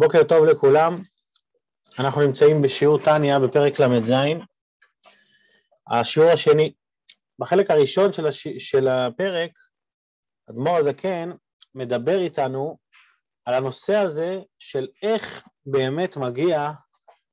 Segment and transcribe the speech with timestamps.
[0.00, 1.02] בוקר טוב לכולם,
[1.98, 4.12] אנחנו נמצאים בשיעור טניה בפרק ל"ז,
[5.88, 6.72] השיעור השני.
[7.38, 8.48] בחלק הראשון של, הש...
[8.58, 9.50] של הפרק,
[10.50, 11.30] אדמו"ר הזקן
[11.74, 12.78] מדבר איתנו
[13.44, 16.70] על הנושא הזה של איך באמת מגיע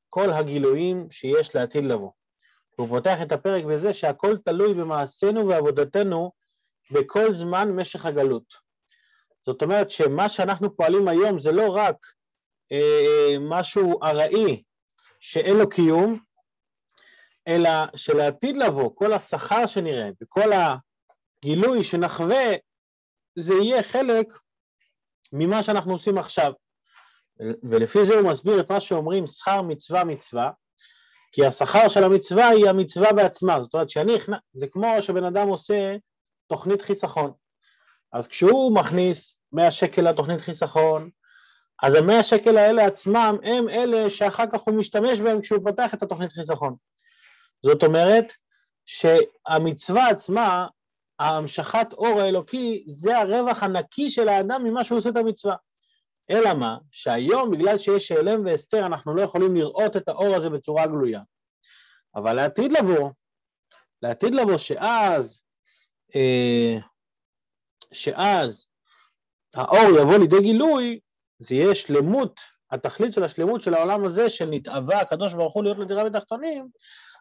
[0.10, 2.12] כל הגילויים שיש לעתיד לבוא.
[2.76, 6.32] הוא פותח את הפרק בזה שהכל תלוי במעשינו ועבודתנו
[6.92, 8.54] בכל זמן משך הגלות.
[9.46, 12.17] זאת אומרת שמה שאנחנו פועלים היום זה לא רק
[13.40, 14.64] משהו ארעי
[15.20, 16.20] שאין לו קיום,
[17.48, 20.50] אלא שלעתיד לבוא, כל השכר שנראה וכל
[21.44, 22.46] הגילוי שנחווה,
[23.36, 24.28] זה יהיה חלק
[25.34, 26.54] ממה שאנחנו עושים עכשיו.
[27.64, 30.52] ולפי זה הוא מסביר את מה שאומרים שכר מצווה מצווה,
[31.32, 34.14] כי השכר של המצווה היא המצווה בעצמה, זאת אומרת שאני,
[34.54, 35.96] זה כמו שבן אדם עושה
[36.48, 37.32] תוכנית חיסכון.
[38.14, 41.10] אז כשהוא מכניס 100 שקל לתוכנית חיסכון,
[41.84, 46.04] אז המאה שקל האלה עצמם הם אלה שאחר כך הוא משתמש בהם כשהוא פותח את
[46.04, 46.76] התוכנית חיסכון.
[47.66, 48.34] זאת אומרת
[48.86, 50.68] שהמצווה עצמה,
[51.20, 55.56] המשכת אור האלוקי, זה הרווח הנקי של האדם ממה שהוא עושה את המצווה.
[56.30, 56.78] אלא מה?
[56.92, 61.22] שהיום בגלל שיש העלם והסתר אנחנו לא יכולים לראות את האור הזה בצורה גלויה.
[62.16, 63.10] אבל לעתיד לבוא,
[64.02, 65.44] לעתיד לבוא שאז,
[66.16, 66.78] אה,
[67.94, 68.66] שאז
[69.56, 71.00] האור יבוא לידי גילוי,
[71.40, 76.04] זה יהיה שלמות, התכלית של השלמות של העולם הזה, שנתאווה הקדוש ברוך הוא להיות לדירה
[76.04, 76.68] בתחתונים,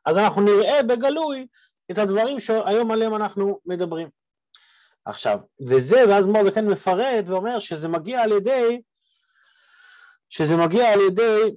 [0.07, 1.47] אז אנחנו נראה בגלוי
[1.91, 4.09] את הדברים שהיום עליהם אנחנו מדברים.
[5.05, 8.81] עכשיו, וזה, ואז מור זקן מפרט ואומר שזה מגיע על ידי,
[10.31, 11.55] שזה מגיע על ידי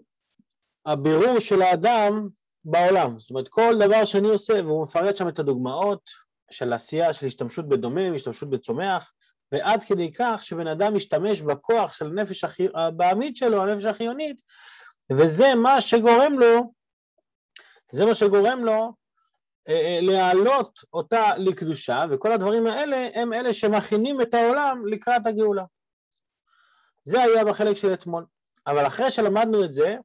[0.85, 2.27] הבירור של האדם
[2.65, 3.19] בעולם.
[3.19, 6.09] זאת אומרת, כל דבר שאני עושה, והוא מפרט שם את הדוגמאות
[6.51, 9.13] של עשייה, של השתמשות בדומם, השתמשות בצומח,
[9.51, 14.41] ועד כדי כך שבן אדם משתמש בכוח של הנפש הבעמית שלו, הנפש החיונית,
[15.11, 16.73] וזה מה שגורם לו,
[17.91, 18.93] זה מה שגורם לו
[19.69, 25.65] אה, אה, להעלות אותה לקדושה, וכל הדברים האלה הם אלה שמכינים את העולם לקראת הגאולה.
[27.03, 28.25] זה היה בחלק של אתמול.
[28.67, 29.95] אבל אחרי שלמדנו את זה,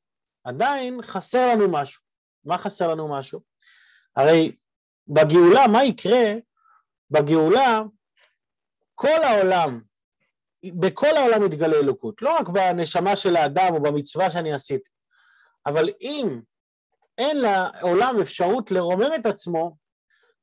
[0.44, 2.02] עדיין חסר לנו משהו.
[2.44, 3.40] מה חסר לנו משהו?
[4.16, 4.56] הרי
[5.08, 6.32] בגאולה, מה יקרה?
[7.10, 7.82] בגאולה
[8.94, 9.80] כל העולם,
[10.64, 14.90] בכל העולם מתגלה אלוקות, לא רק בנשמה של האדם או במצווה שאני עשיתי,
[15.66, 16.40] אבל אם
[17.18, 19.76] אין לעולם אפשרות לרומם את עצמו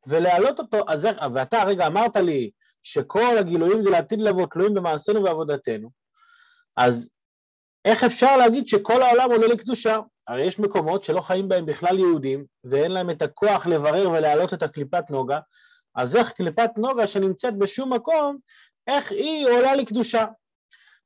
[0.07, 2.51] ולהעלות אותו, אז איך, ואתה הרגע אמרת לי
[2.83, 5.91] שכל הגילויים לעתיד לבוא תלויים במעשינו ועבודתנו,
[6.77, 7.09] אז
[7.85, 9.99] איך אפשר להגיד שכל העולם עולה לקדושה?
[10.27, 14.63] הרי יש מקומות שלא חיים בהם בכלל יהודים ואין להם את הכוח לברר ולהעלות את
[14.63, 15.39] הקליפת נוגה,
[15.95, 18.37] אז איך קליפת נוגה שנמצאת בשום מקום,
[18.87, 20.25] איך היא עולה לקדושה.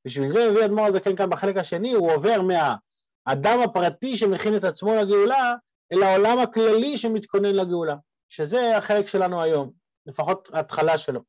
[0.06, 4.96] בשביל זה מביא אדמו"ר הזקן כאן בחלק השני, הוא עובר מהאדם הפרטי שמכין את עצמו
[4.96, 5.54] לגאולה,
[5.94, 7.96] אל העולם הכללי שמתכונן לגאולה,
[8.30, 9.72] שזה החלק שלנו היום,
[10.06, 11.22] לפחות ההתחלה שלו.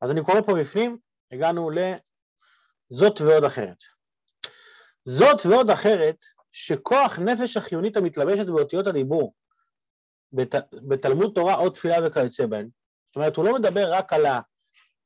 [0.00, 0.98] אז אני קורא פה בפנים,
[1.32, 3.76] הגענו לזאת ועוד אחרת.
[5.04, 6.16] זאת ועוד אחרת,
[6.52, 9.34] שכוח נפש החיונית המתלבשת באותיות הדיבור,
[10.32, 12.68] בת, בתלמוד תורה או תפילה וכיוצא בהן,
[13.08, 14.40] זאת אומרת, הוא לא מדבר רק על, ה,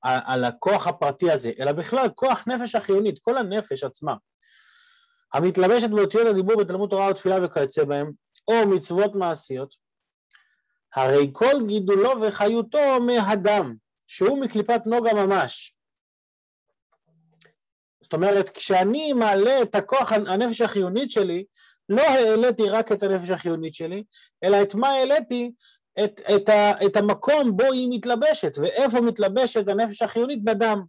[0.03, 4.15] על הכוח הפרטי הזה, אלא בכלל כוח נפש החיונית, כל הנפש עצמה,
[5.33, 8.13] המתלבשת באותיות הדיבור בתלמוד תורה ותפילה וכיוצא בהם,
[8.49, 9.75] או מצוות מעשיות,
[10.95, 13.75] הרי כל גידולו וחיותו מהדם,
[14.07, 15.75] שהוא מקליפת נוגה ממש.
[18.01, 21.45] זאת אומרת, כשאני מעלה את הכוח הנפש החיונית שלי,
[21.89, 24.05] לא העליתי רק את הנפש החיונית שלי,
[24.45, 25.53] אלא את מה העליתי?
[26.05, 30.45] את, את, ה, את המקום בו היא מתלבשת, ואיפה מתלבשת הנפש החיונית?
[30.45, 30.83] בדם.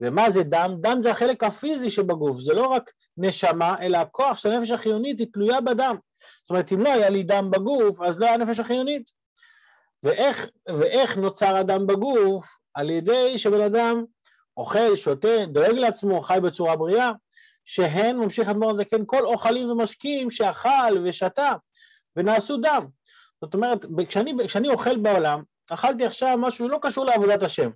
[0.00, 0.76] ומה זה דם?
[0.80, 5.26] דם זה החלק הפיזי שבגוף, זה לא רק נשמה, אלא הכוח של הנפש החיונית היא
[5.32, 5.96] תלויה בדם.
[6.42, 9.10] זאת אומרת, אם לא היה לי דם בגוף, אז לא היה נפש החיונית.
[10.02, 12.58] ואיך, ואיך נוצר הדם בגוף?
[12.74, 14.04] על ידי שבן אדם
[14.56, 17.12] אוכל, שותה, דואג לעצמו, חי בצורה בריאה,
[17.64, 21.52] שהן, ממשיך אדמו"ר הזקן, כל אוכלים ומשקים שאכל ושתה
[22.16, 22.86] ונעשו דם.
[23.44, 27.70] זאת אומרת, כשאני, כשאני אוכל בעולם, אכלתי עכשיו משהו לא קשור לעבודת השם.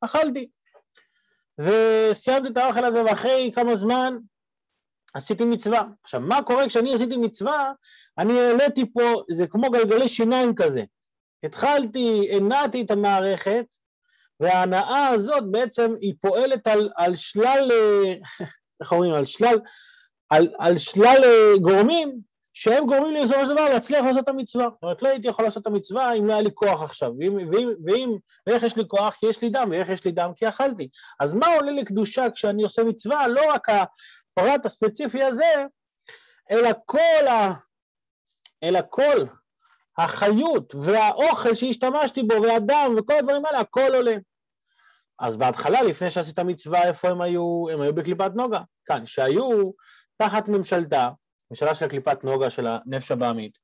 [0.00, 0.48] אכלתי.
[1.58, 4.16] וסיימתי את האוכל הזה, ואחרי כמה זמן
[5.14, 5.82] עשיתי מצווה.
[6.02, 7.72] עכשיו, מה קורה כשאני עשיתי מצווה?
[8.18, 10.84] אני העליתי פה, זה כמו גלגלי שיניים כזה.
[11.42, 13.66] התחלתי, הנעתי את המערכת,
[14.40, 17.70] וההנאה הזאת בעצם היא פועלת על, על שלל,
[18.80, 19.58] איך אומרים, על שלל,
[20.30, 21.22] על, על שלל
[21.60, 22.20] גורמים
[22.58, 24.64] שהם גורמים לי בסופו של דבר להצליח לעשות את המצווה.
[24.64, 27.12] זאת אומרת, לא הייתי יכול לעשות את המצווה אם לא היה לי כוח עכשיו.
[27.18, 28.16] ואם, ואם, ואם,
[28.46, 29.14] ואיך יש לי כוח?
[29.14, 30.32] כי יש לי דם, ואיך יש לי דם?
[30.36, 30.88] כי אכלתי.
[31.20, 33.28] אז מה עולה לקדושה כשאני עושה מצווה?
[33.28, 35.64] לא רק הפרט הספציפי הזה,
[36.50, 37.52] אלא כל, ה...
[38.62, 39.24] אלא כל
[39.98, 44.16] החיות והאוכל שהשתמשתי בו והדם וכל הדברים האלה, הכל עולה.
[45.18, 47.66] אז בהתחלה, לפני שעשית מצווה, איפה הם היו?
[47.72, 48.60] הם היו בקליפת נוגה.
[48.84, 49.70] כאן, שהיו
[50.16, 51.10] תחת ממשלתה,
[51.50, 53.58] ממשלה של קליפת נוגה של הנפש הבעמית,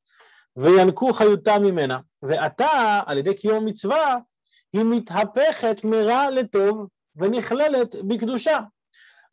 [0.56, 4.18] וינקו חיותה ממנה, ועתה, על ידי קיום מצווה,
[4.72, 6.86] היא מתהפכת מרע לטוב
[7.16, 8.60] ונכללת בקדושה,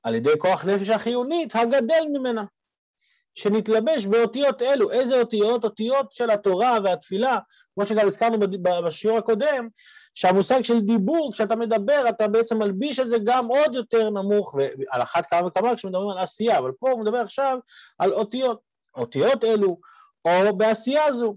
[0.03, 2.43] על ידי כוח נפש החיונית הגדל ממנה,
[3.35, 4.91] שנתלבש באותיות אלו.
[4.91, 5.63] איזה אותיות?
[5.63, 7.37] אותיות של התורה והתפילה,
[7.75, 8.37] כמו שגם הזכרנו
[8.85, 9.67] בשיעור הקודם,
[10.13, 15.01] שהמושג של דיבור, כשאתה מדבר, אתה בעצם מלביש את זה גם עוד יותר נמוך, ועל
[15.01, 17.57] אחת כמה וכמה כשמדברים על עשייה, אבל פה הוא מדבר עכשיו
[17.99, 18.69] על אותיות.
[18.95, 19.79] אותיות אלו,
[20.25, 21.35] או בעשייה זו,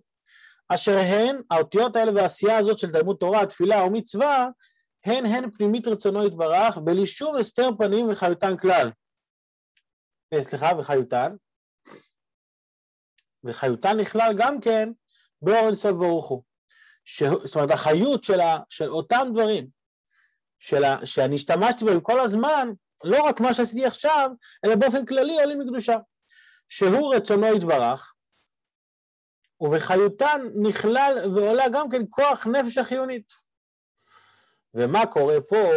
[0.69, 4.49] אשר הן, האותיות האלה והעשייה הזאת של תלמוד תורה, תפילה או מצווה,
[5.05, 8.91] הן הן פנימית רצונו יתברך, בלי שום הסתר פנים וחיותן כלל.
[10.35, 11.37] אה, סליחה, וחיותן.
[13.45, 14.93] וחיותן נכלל גם כן
[15.43, 16.43] באור אינסוף ברוך הוא.
[17.05, 17.23] ש...
[17.23, 18.59] זאת אומרת, החיות של, ה...
[18.69, 19.67] של אותם דברים
[20.59, 21.07] של ה...
[21.07, 22.69] שאני השתמשתי בהם כל הזמן,
[23.05, 24.31] לא רק מה שעשיתי עכשיו,
[24.65, 25.97] אלא באופן כללי עולים מקדושה.
[26.69, 28.15] שהוא רצונו יתברך,
[29.61, 33.33] ובחיותן נכלל ועולה גם כן כוח נפש החיונית.
[34.75, 35.71] ומה קורה פה?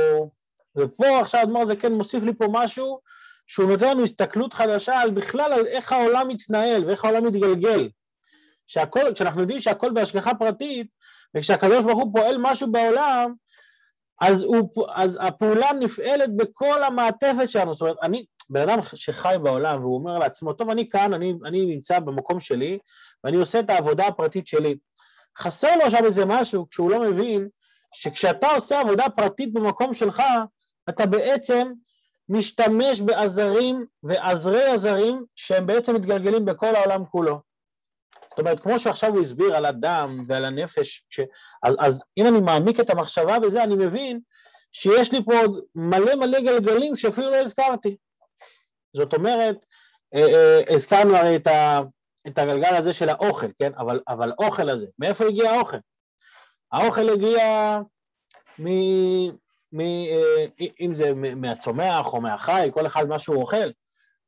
[0.76, 3.00] ופה עכשיו אדמו"ר זה כן מוסיף לי פה משהו
[3.48, 7.90] שהוא נותן לנו הסתכלות חדשה על בכלל על איך העולם מתנהל ואיך העולם מתגלגל.
[8.68, 10.88] שהכל, כשאנחנו יודעים שהכל בהשגחה פרטית,
[11.38, 13.34] וכשהקדוש ברוך הוא פועל משהו בעולם,
[14.22, 17.74] אז, הוא, אז הפעולה נפעלת בכל המעטפת שלנו.
[17.74, 21.66] זאת אומרת, אני, בן אדם שחי בעולם והוא אומר לעצמו, טוב, אני כאן, אני, אני
[21.66, 22.80] נמצא במקום שלי,
[23.24, 24.76] ואני עושה את העבודה הפרטית שלי.
[25.38, 27.48] חסר לו עכשיו איזה משהו כשהוא לא מבין
[27.94, 30.24] שכשאתה עושה עבודה פרטית במקום שלך,
[30.90, 31.72] אתה בעצם
[32.30, 37.40] משתמש בעזרים ועזרי עזרים שהם בעצם מתגלגלים בכל העולם כולו.
[38.36, 41.20] זאת אומרת, כמו שעכשיו הוא הסביר על הדם ועל הנפש, ש...
[41.64, 44.20] אז, אז אם אני מעמיק את המחשבה בזה, אני מבין
[44.72, 47.98] שיש לי פה עוד מלא מלא גלגלים שאפילו לא הזכרתי.
[48.94, 49.66] זאת אומרת,
[50.14, 51.82] אה, אה, הזכרנו הרי את, ה,
[52.28, 53.72] את הגלגל הזה של האוכל, כן?
[53.78, 55.78] אבל, אבל האוכל הזה, מאיפה הגיע האוכל?
[56.72, 57.78] האוכל הגיע
[58.60, 58.68] מ...
[59.72, 60.46] מ אה,
[60.80, 63.70] אם זה מהצומח או מהחי, כל אחד מה שהוא אוכל,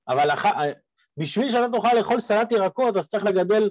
[0.08, 0.46] אבל הח...
[1.18, 3.70] בשביל שאתה תוכל לאכול סלט ירקות, אז צריך לגדל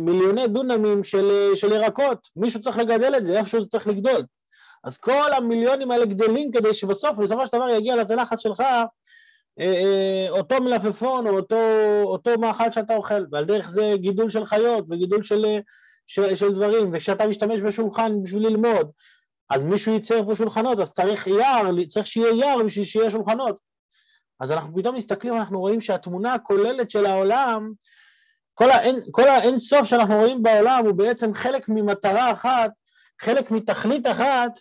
[0.00, 4.24] מיליוני דונמים של, של ירקות, מישהו צריך לגדל את זה, איפשהו זה צריך לגדול.
[4.84, 8.84] אז כל המיליונים האלה גדלים כדי שבסוף, בסופו של דבר יגיע לצלחת שלך אה,
[9.60, 11.56] אה, אותו מלפפון או אותו,
[12.02, 15.58] אותו מאכל שאתה אוכל, ועל דרך זה גידול של חיות וגידול של,
[16.06, 18.90] של, של דברים, וכשאתה משתמש בשולחן בשביל ללמוד,
[19.50, 23.56] אז מישהו ייצר פה שולחנות, אז צריך יער, צריך שיהיה יער בשביל שיהיה שולחנות.
[24.40, 27.72] אז אנחנו פתאום מסתכלים, אנחנו רואים שהתמונה הכוללת של העולם,
[28.54, 32.70] כל האין, כל האין סוף שאנחנו רואים בעולם הוא בעצם חלק ממטרה אחת,
[33.20, 34.60] חלק מתכלית אחת,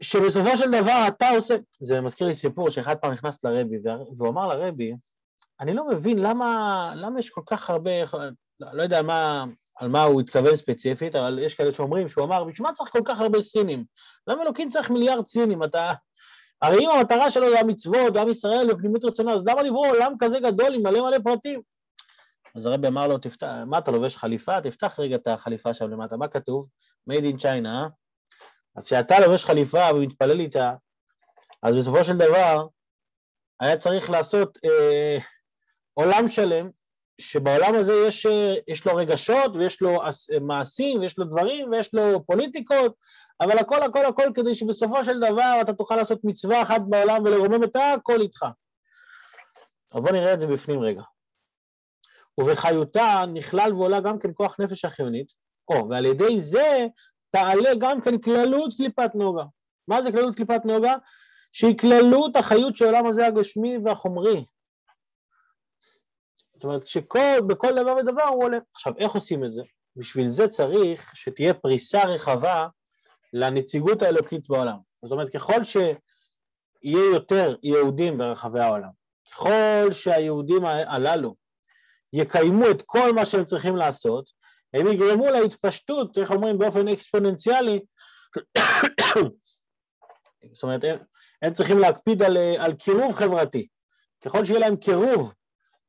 [0.00, 3.76] שבסופו של דבר אתה עושה, זה מזכיר לי סיפור שאחד פעם נכנס לרבי
[4.16, 4.92] והוא אמר לרבי,
[5.60, 7.90] אני לא מבין למה, למה יש כל כך הרבה,
[8.60, 9.44] לא יודע מה,
[9.76, 13.02] על מה הוא התכוון ספציפית, אבל יש כאלה שאומרים, שהוא אמר, בשביל מה צריך כל
[13.04, 13.84] כך הרבה סינים?
[14.26, 15.62] למה אלוקים צריך מיליארד סינים?
[15.62, 15.92] אתה...
[16.62, 20.40] הרי אם המטרה שלו זה המצוות, עם ישראל ופנימית רצונה, אז למה לברוא עולם כזה
[20.40, 21.60] גדול עם מלא מלא פרטים?
[22.56, 24.60] אז הרבי אמר לו, תפתח, מה אתה לובש חליפה?
[24.60, 26.66] תפתח רגע את החליפה שם למטה, מה כתוב?
[27.10, 27.86] made in China, אה?
[28.76, 30.72] אז כשאתה לובש חליפה ומתפלל איתה,
[31.62, 32.66] אז בסופו של דבר
[33.60, 35.18] היה צריך לעשות אה,
[35.94, 36.70] עולם שלם,
[37.20, 40.00] שבעולם הזה יש, אה, יש לו רגשות ויש לו
[40.40, 42.94] מעשים ויש לו דברים ויש לו פוליטיקות,
[43.40, 47.64] אבל הכל הכל הכל כדי שבסופו של דבר אתה תוכל לעשות מצווה אחת בעולם ולרומם
[47.64, 48.46] את הכל איתך.
[49.94, 51.02] אז בואו נראה את זה בפנים רגע.
[52.40, 55.32] ובחיותה נכלל ועולה גם כן כוח נפש החיונית,
[55.68, 56.86] או, ועל ידי זה
[57.30, 59.44] תעלה גם כן כללות קליפת נוגה.
[59.88, 60.94] מה זה כללות קליפת נוגה?
[61.52, 64.44] שהיא כללות החיות של העולם הזה הגשמי והחומרי.
[66.54, 68.58] זאת אומרת, שבכל דבר ודבר הוא עולה.
[68.74, 69.62] עכשיו, איך עושים את זה?
[69.96, 72.68] בשביל זה צריך שתהיה פריסה רחבה
[73.32, 74.76] לנציגות האלוקית בעולם.
[75.02, 78.90] זאת אומרת, ככל שיהיה יותר יהודים ברחבי העולם,
[79.30, 81.34] ככל שהיהודים הללו
[82.16, 84.30] יקיימו את כל מה שהם צריכים לעשות,
[84.74, 87.80] הם יגרמו להתפשטות, איך אומרים, באופן אקספוננציאלי,
[90.52, 90.98] זאת אומרת, הם,
[91.42, 93.66] הם צריכים להקפיד על, על קירוב חברתי.
[94.24, 95.32] ככל שיהיה להם קירוב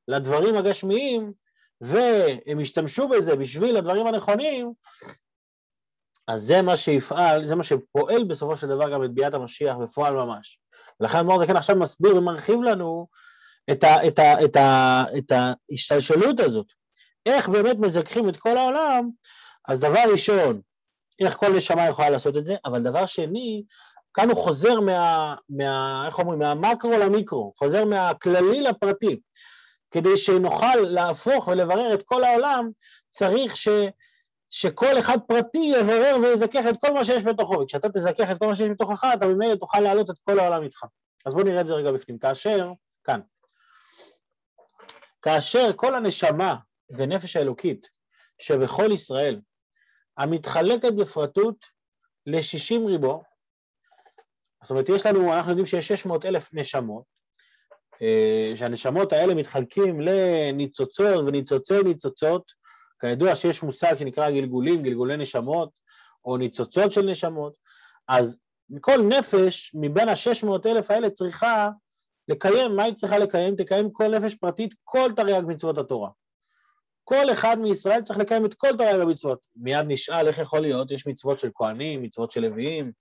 [0.07, 1.33] לדברים הגשמיים,
[1.81, 4.73] והם ישתמשו בזה בשביל הדברים הנכונים,
[6.27, 10.13] אז זה מה שיפעל, זה מה שפועל בסופו של דבר גם את ביאת המשיח בפועל
[10.13, 10.59] ממש.
[10.99, 13.07] ולכן אדמו"ר הזקן עכשיו מסביר ומרחיב לנו
[13.71, 16.67] את, ה, את, ה, את, ה, את ההשתלשלות הזאת.
[17.25, 19.09] איך באמת מזכחים את כל העולם,
[19.67, 20.61] אז דבר ראשון,
[21.19, 23.63] איך כל נשמה יכולה לעשות את זה, אבל דבר שני,
[24.13, 29.19] כאן הוא חוזר מה, מה איך אומרים, מהמקרו למיקרו, חוזר מהכללי לפרטי.
[29.91, 32.69] כדי שנוכל להפוך ולברר את כל העולם,
[33.09, 33.67] צריך ש,
[34.49, 38.55] שכל אחד פרטי יברר ויזכך את כל מה שיש בתוכו, וכשאתה תזכך את כל מה
[38.55, 40.83] שיש בתוכך, אתה ממילא תוכל להעלות את כל העולם איתך.
[41.25, 42.17] אז בואו נראה את זה רגע בפנים.
[42.19, 42.71] כאשר,
[43.03, 43.19] כאן,
[45.27, 46.55] כאשר כל הנשמה
[46.89, 47.89] ונפש האלוקית
[48.39, 49.41] שבכל ישראל,
[50.17, 51.65] המתחלקת בפרטות
[52.25, 53.23] ל-60 ריבו,
[54.61, 57.03] זאת אומרת, יש לנו, אנחנו יודעים שיש 600 אלף נשמות,
[58.01, 62.51] אה, שהנשמות האלה מתחלקים לניצוצות וניצוצי ניצוצות,
[63.01, 65.69] כידוע שיש מושג שנקרא גלגולים, גלגולי נשמות,
[66.25, 67.53] או ניצוצות של נשמות,
[68.07, 68.37] אז
[68.81, 71.69] כל נפש מבין ה-600 אלף האלה צריכה
[72.27, 73.55] לקיים, מה היא צריכה לקיים?
[73.55, 76.09] תקיים כל נפש פרטית כל תרי"ג מצוות התורה.
[77.03, 79.47] כל אחד מישראל צריך לקיים את כל תרי"ג המצוות.
[79.55, 82.91] מיד נשאל איך יכול להיות, יש מצוות של כהנים, מצוות של לוויים,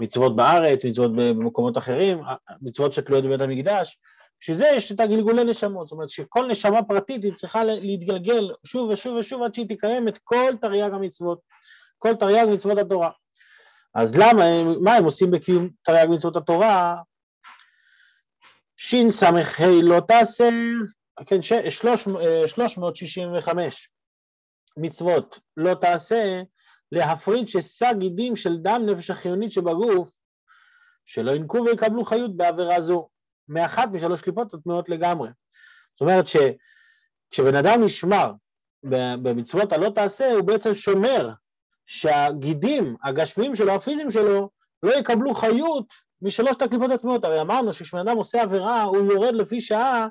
[0.00, 2.20] מצוות בארץ, מצוות במקומות אחרים,
[2.62, 3.98] מצוות שתלויות בבית המקדש,
[4.40, 9.16] שזה יש את הגלגולי נשמות, זאת אומרת שכל נשמה פרטית היא צריכה להתגלגל שוב ושוב
[9.16, 11.38] ושוב עד שהיא תקיים את כל תרי"ג המצוות,
[11.98, 13.10] כל תרי"ג מצוות התורה.
[13.94, 14.44] אז למה,
[14.80, 16.96] מה הם עושים בקיום תרי"ג מצוות התורה?
[18.80, 19.30] שס"ה
[19.82, 20.48] לא תעשה,
[21.26, 21.42] כן,
[22.46, 23.90] 365
[24.76, 26.42] מצוות לא תעשה,
[26.92, 30.10] להפריד ששא גידים של דם נפש החיונית שבגוף,
[31.06, 33.08] שלא ינקו ויקבלו חיות בעבירה זו.
[33.48, 35.28] מאחת משלוש קליפות הטמעות לגמרי.
[35.92, 38.32] זאת אומרת שכשבן אדם נשמר
[39.22, 41.30] במצוות הלא תעשה, הוא בעצם שומר
[41.86, 44.50] שהגידים הגשמיים שלו, הפיזיים שלו,
[44.82, 47.24] לא יקבלו חיות משלושת הקליפות הטמעות.
[47.24, 50.08] הרי אמרנו שכשבן אדם עושה עבירה, הוא יורד לפי שעה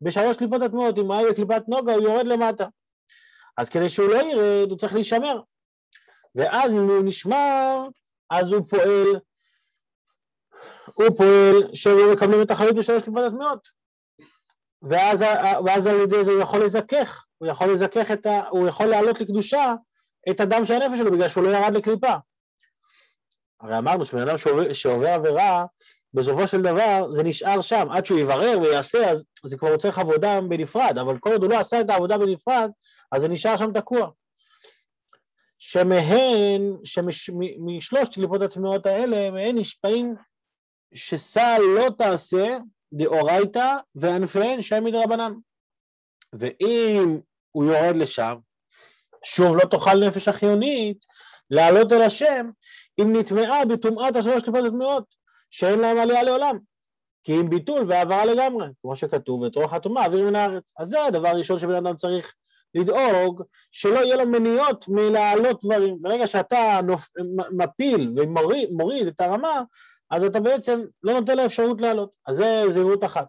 [0.00, 2.66] בשלוש קליפות הטמעות, אם היה בקליפת נוגה, הוא יורד למטה.
[3.56, 5.40] אז כדי שהוא לא ירד, הוא צריך להישמר.
[6.34, 7.86] ואז אם הוא נשמר,
[8.30, 9.20] אז הוא פועל
[10.94, 13.68] הוא פועל שהיו מקבלים את החיות בשלוש ליבת הטמעות.
[14.82, 15.24] ואז,
[15.66, 18.48] ואז על ידי זה הוא יכול לזכך, הוא יכול לזכך את ה...
[18.48, 19.74] הוא יכול להעלות לקדושה
[20.30, 22.14] את הדם של הנפש שלו בגלל שהוא לא ירד לקליפה.
[23.60, 24.36] הרי אמרנו שבן אדם
[24.72, 25.66] שעובר, עבירה,
[26.14, 30.40] בסופו של דבר זה נשאר שם, עד שהוא יברר ויעשה, אז זה כבר צריך עבודה
[30.40, 32.70] בנפרד, אבל כל עוד הוא לא עשה את העבודה בנפרד,
[33.12, 34.10] אז זה נשאר שם תקוע.
[35.58, 40.14] שמהן, שמשלושת קליפות הטמעות האלה, מהן נשפעים
[40.94, 42.56] שסל לא תעשה
[42.92, 45.32] דאורייתא וענפיהן שם מדרבנן.
[46.32, 47.18] ואם
[47.52, 48.34] הוא יורד לשם,
[49.24, 50.98] שוב לא תאכל נפש החיונית
[51.50, 52.50] לעלות אל השם
[53.00, 55.04] אם נטמעה בטומאת השלוש טיפות הטמעות
[55.50, 56.58] שאין להם עלייה לעולם.
[57.24, 60.72] כי אם ביטול והעברה לגמרי, כמו שכתוב, ואת רוח הטומאה אוויר מן הארץ.
[60.78, 62.34] אז זה הדבר הראשון שבן אדם צריך
[62.74, 65.96] לדאוג, שלא יהיה לו מניעות מלהעלות דברים.
[66.00, 67.08] ברגע שאתה נופ...
[67.50, 69.62] מפיל ומוריד את הרמה,
[70.10, 72.10] אז אתה בעצם לא נותן לה אפשרות לעלות.
[72.26, 73.26] אז זה זהירות אחת.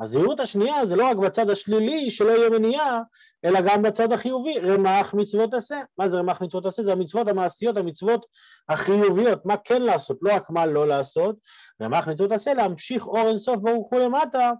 [0.00, 3.00] הזהירות השנייה זה לא רק בצד השלילי שלא יהיה מניעה,
[3.44, 5.80] אלא גם בצד החיובי, רמ"ח מצוות עשה.
[5.98, 6.82] מה זה רמ"ח מצוות עשה?
[6.82, 8.26] זה המצוות המעשיות, המצוות
[8.68, 11.36] החיוביות, מה כן לעשות, לא רק מה לא לעשות.
[11.82, 14.52] רמ"ח מצוות עשה, להמשיך אור אינסוף ברוך הוא למטה,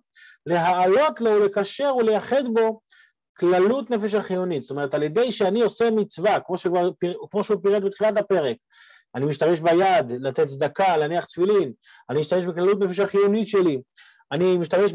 [0.47, 2.80] להעלות לו ולקשר ולייחד בו
[3.38, 4.62] כללות נפש החיונית.
[4.62, 6.90] זאת אומרת, על ידי שאני עושה מצווה, כמו, שכבר,
[7.30, 8.56] כמו שהוא פירט בתחילת הפרק,
[9.14, 11.73] אני משתמש ביד לתת צדקה, להניח תפילין,
[12.11, 13.80] אני משתמש בכללות נפש החיונית שלי,
[14.33, 14.93] אני משתמש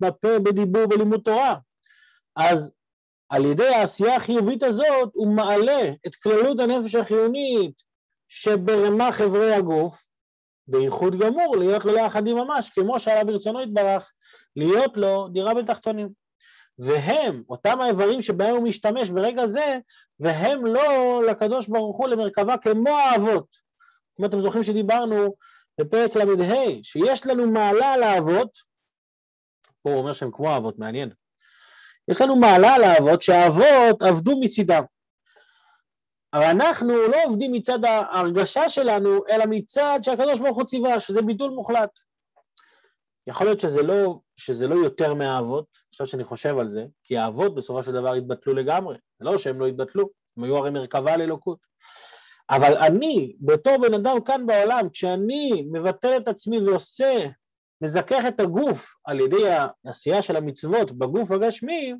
[0.00, 1.56] בפה, בדיבור, בלימוד תורה.
[2.36, 2.70] אז
[3.28, 7.82] על ידי העשייה החיובית הזאת הוא מעלה את כללות הנפש החיונית
[8.28, 10.04] שברמ"ח איברי הגוף,
[10.66, 14.12] בייחוד גמור, להיות לו לאחדים ממש, כמו שעלה ברצונו יתברך,
[14.56, 16.08] להיות לו דירה בתחתונים.
[16.78, 19.78] והם, אותם האיברים שבהם הוא משתמש ברגע זה,
[20.20, 23.56] והם לא לקדוש ברוך הוא למרכבה כמו האבות.
[24.20, 25.34] אם אתם זוכרים שדיברנו
[25.80, 28.58] בפרק ל"ה, שיש לנו מעלה על האבות,
[29.82, 31.10] פה הוא אומר שהם כמו האבות, מעניין.
[32.08, 34.82] יש לנו מעלה על האבות שהאבות עבדו מצידם.
[36.34, 41.50] אבל אנחנו לא עובדים מצד ההרגשה שלנו, אלא מצד שהקדוש ברוך הוא ציווה, שזה ביטול
[41.50, 41.90] מוחלט.
[43.26, 47.54] יכול להיות שזה לא, שזה לא יותר מהאבות, עכשיו שאני חושב על זה, כי האבות
[47.54, 51.58] בסופו של דבר התבטלו לגמרי, זה לא שהם לא התבטלו, הם היו הרי מרכבה לאלוקות.
[52.52, 57.26] אבל אני, בתור בן אדם כאן בעולם, כשאני מבטל את עצמי ועושה,
[57.80, 59.44] מזכך את הגוף על ידי
[59.84, 61.94] העשייה של המצוות בגוף הגשמי,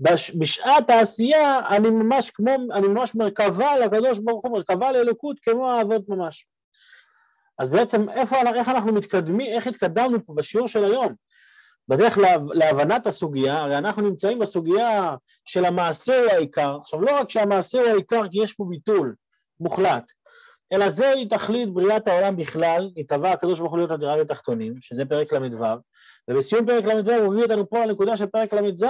[0.00, 5.70] בש, בשעת העשייה אני ממש כמו, אני ממש מרכבה לקדוש ברוך הוא, מרכבה לאלוקות כמו
[5.70, 6.46] האבות ממש.
[7.58, 11.14] אז בעצם איפה, איך אנחנו מתקדמים, איך התקדמנו פה בשיעור של היום?
[11.88, 17.30] בדרך לה, להבנת הסוגיה, הרי אנחנו נמצאים בסוגיה של המעשה הוא העיקר, עכשיו לא רק
[17.30, 19.14] שהמעשה הוא העיקר כי יש פה ביטול
[19.60, 20.12] מוחלט,
[20.72, 25.04] אלא זה היא תכלית בריאת העולם בכלל, התהווה הקדוש ברוך הוא להיות הדירה לתחתונים, שזה
[25.04, 25.64] פרק ל"ו,
[26.30, 28.84] ובסיום פרק ל"ו הוא מביא אותנו פה לנקודה של פרק ל"ז,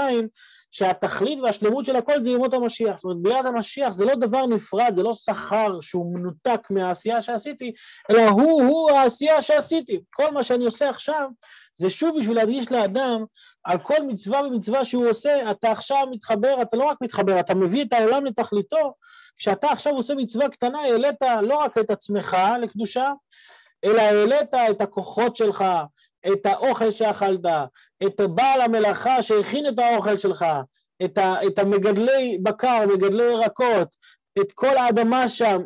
[0.72, 2.96] שהתכלית והשלמות של הכל זה ימות המשיח.
[2.96, 7.72] זאת אומרת, בריאת המשיח זה לא דבר נפרד, זה לא שכר שהוא מנותק מהעשייה שעשיתי,
[8.10, 10.00] אלא הוא-הוא העשייה שעשיתי.
[10.10, 11.28] כל מה שאני עושה עכשיו
[11.74, 13.24] זה שוב בשביל להדגיש לאדם
[13.64, 17.84] על כל מצווה ומצווה שהוא עושה, אתה עכשיו מתחבר, אתה לא רק מתחבר, אתה מביא
[17.84, 18.94] את העולם לתכליתו,
[19.36, 23.12] כשאתה עכשיו עושה מצווה קטנה, העלית לא רק את עצמך לקדושה,
[23.84, 25.64] אלא העלית את הכוחות שלך,
[26.32, 27.46] את האוכל שאכלת,
[28.06, 30.44] את בעל המלאכה שהכין את האוכל שלך,
[31.04, 33.96] את, ה, את המגדלי בקר, מגדלי ירקות,
[34.40, 35.62] את כל האדמה שם.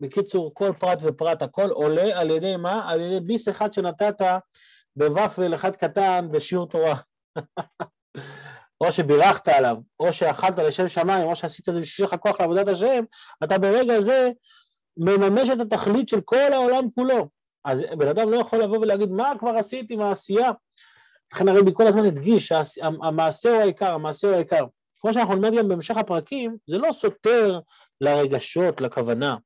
[0.00, 2.90] בקיצור, כל פרט ופרט, הכל עולה על ידי מה?
[2.90, 4.22] על ידי ביס אחד שנתת
[4.96, 6.94] בוואפל אחד קטן בשיעור תורה.
[8.80, 12.68] או שבירכת עליו, או שאכלת לשם שמיים, או שעשית את זה בשביל לך כוח לעבודת
[12.68, 13.04] השם,
[13.44, 14.30] אתה ברגע זה
[14.96, 17.28] מממש את התכלית של כל העולם כולו.
[17.64, 20.50] אז בן אדם לא יכול לבוא ולהגיד, מה כבר עשיתי מהעשייה?
[21.34, 24.64] לכן הרבי כל הזמן הדגיש שהמעשה הוא העיקר, המעשה הוא העיקר.
[25.00, 27.60] כמו שאנחנו נלמד גם בהמשך הפרקים, זה לא סותר
[28.00, 29.36] לרגשות, לכוונה.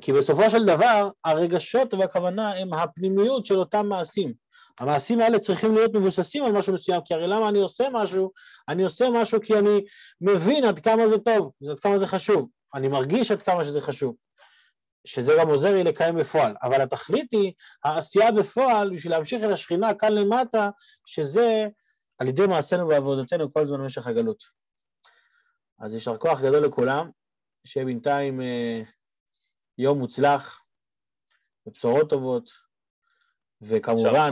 [0.00, 4.32] כי בסופו של דבר, הרגשות והכוונה הם הפנימיות של אותם מעשים.
[4.80, 8.30] המעשים האלה צריכים להיות מבוססים על משהו מסוים, כי הרי למה אני עושה משהו?
[8.68, 9.84] אני עושה משהו כי אני
[10.20, 14.14] מבין עד כמה זה טוב, עד כמה זה חשוב, אני מרגיש עד כמה שזה חשוב,
[15.04, 17.52] שזה גם עוזר לי לקיים בפועל, אבל התכלית היא
[17.84, 20.70] העשייה בפועל בשביל להמשיך את השכינה כאן למטה,
[21.06, 21.66] שזה
[22.18, 24.44] על ידי מעשינו ועבודתנו כל זמן במשך הגלות.
[25.78, 27.10] אז יישר כוח גדול לכולם,
[27.66, 28.82] שיהיה בינתיים אה,
[29.78, 30.60] יום מוצלח,
[31.66, 32.50] ובשורות טובות,
[33.62, 34.30] וכמובן...